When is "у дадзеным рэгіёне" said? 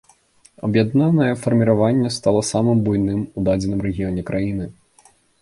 3.27-4.27